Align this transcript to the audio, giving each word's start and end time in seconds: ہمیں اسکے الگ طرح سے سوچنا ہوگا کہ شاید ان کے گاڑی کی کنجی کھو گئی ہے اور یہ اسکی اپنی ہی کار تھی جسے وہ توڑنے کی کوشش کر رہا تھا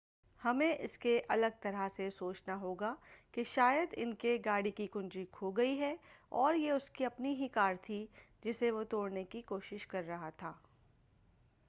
ہمیں 0.39 0.71
اسکے 0.73 1.19
الگ 1.27 1.59
طرح 1.61 1.87
سے 1.95 2.09
سوچنا 2.09 2.55
ہوگا 2.55 2.93
کہ 3.33 3.43
شاید 3.43 3.93
ان 3.97 4.13
کے 4.15 4.37
گاڑی 4.45 4.71
کی 4.71 4.87
کنجی 4.87 5.25
کھو 5.31 5.51
گئی 5.51 5.79
ہے 5.79 5.95
اور 6.31 6.53
یہ 6.53 6.71
اسکی 6.71 7.05
اپنی 7.05 7.33
ہی 7.35 7.47
کار 7.47 7.75
تھی 7.81 8.05
جسے 8.43 8.71
وہ 8.71 8.83
توڑنے 8.89 9.23
کی 9.23 9.41
کوشش 9.41 9.87
کر 9.87 10.03
رہا 10.03 10.29
تھا 10.37 10.53